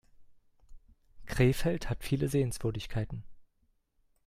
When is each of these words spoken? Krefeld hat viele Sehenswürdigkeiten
Krefeld 1.27 1.87
hat 1.91 2.03
viele 2.03 2.27
Sehenswürdigkeiten 2.27 3.23